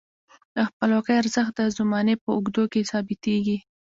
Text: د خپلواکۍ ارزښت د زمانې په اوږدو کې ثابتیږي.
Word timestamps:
د 0.55 0.57
خپلواکۍ 0.69 1.13
ارزښت 1.21 1.53
د 1.57 1.61
زمانې 1.77 2.15
په 2.21 2.29
اوږدو 2.35 2.63
کې 2.71 2.87
ثابتیږي. 2.91 3.57